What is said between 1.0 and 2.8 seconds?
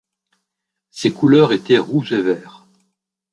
couleurs étaient Rouge et Vert.